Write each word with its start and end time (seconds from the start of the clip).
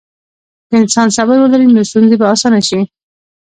که 0.69 0.75
انسان 0.81 1.07
صبر 1.15 1.37
ولري، 1.39 1.67
نو 1.75 1.81
ستونزې 1.89 2.15
به 2.21 2.25
اسانه 2.33 2.61
شي. 2.67 2.79